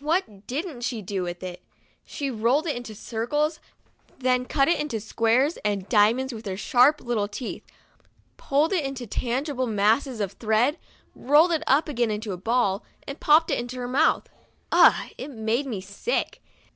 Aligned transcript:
What 0.00 0.48
didn't 0.48 0.80
she 0.80 1.00
do 1.00 1.22
with 1.22 1.44
it? 1.44 1.62
She 2.04 2.28
rolled 2.28 2.66
it 2.66 2.74
into 2.74 2.92
circles, 2.92 3.60
then 4.18 4.44
cut 4.44 4.66
it 4.66 4.80
into 4.80 4.98
squares 4.98 5.58
and 5.64 5.88
diamonds 5.88 6.34
with 6.34 6.44
her 6.46 6.56
sharp 6.56 7.00
little 7.00 7.28
teeth, 7.28 7.62
pulled 8.36 8.72
it 8.72 8.78
out 8.82 8.88
into 8.88 9.06
tangled 9.06 9.70
masses 9.70 10.18
of 10.18 10.32
threads, 10.32 10.78
rolled 11.14 11.52
it 11.52 11.62
up 11.68 11.88
again 11.88 12.10
into 12.10 12.32
a 12.32 12.36
ball, 12.36 12.82
and 13.06 13.20
popped 13.20 13.48
it 13.52 13.60
into 13.60 13.76
her 13.76 13.86
mouth. 13.86 14.28
Ugh! 14.72 15.12
It 15.18 15.30
made 15.30 15.66
me 15.66 15.80
sick 15.80 16.40